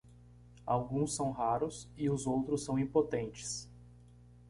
[0.65, 3.69] Alguns são raros e os outros são impotentes.